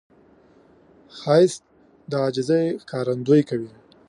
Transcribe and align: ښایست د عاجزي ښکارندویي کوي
ښایست 1.17 1.61
د 2.11 2.11
عاجزي 2.23 2.63
ښکارندویي 2.81 3.43
کوي 3.49 3.69